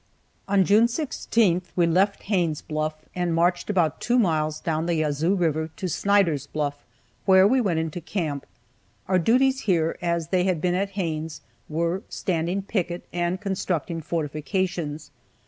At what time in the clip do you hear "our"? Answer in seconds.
9.07-9.19